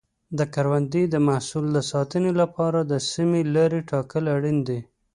[0.37, 4.79] د کروندې د محصول د ساتنې لپاره د سمې لارې ټاکل اړین دي.